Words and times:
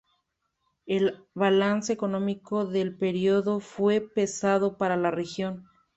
El 0.87 1.23
balance 1.35 1.93
económico 1.93 2.65
del 2.65 2.97
período 2.97 3.59
fue 3.59 4.01
pesado 4.01 4.79
para 4.79 4.97
la 4.97 5.11
región. 5.11 5.67